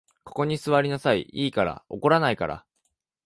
[0.23, 1.85] ここに坐りなさい、いいから。
[1.87, 2.65] 怒らないから。